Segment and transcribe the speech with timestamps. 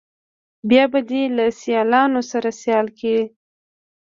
[0.69, 3.21] بیا به دې له سیالانو سره سیال کړي.